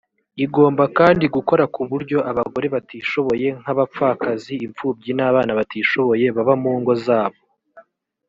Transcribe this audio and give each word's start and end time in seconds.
igomba 0.45 0.83
kandi 0.97 1.25
gukora 1.35 1.63
ku 1.73 1.81
buryo 1.89 2.17
abagore 2.31 2.67
batishoboye 2.75 3.47
nk 3.59 3.67
abapfakazi 3.73 4.53
imfubyi 4.65 5.11
n 5.15 5.21
abana 5.29 5.51
batishoboye 5.59 6.25
baba 6.35 6.53
mu 6.63 6.73
ngo 6.81 6.93
zabo 7.05 7.39